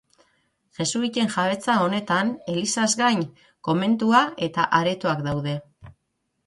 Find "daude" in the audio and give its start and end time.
5.29-5.57